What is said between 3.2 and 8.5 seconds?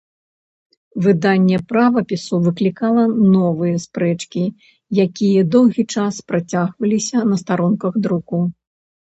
новыя спрэчкі, якія доўгі час працягваліся на старонках друку.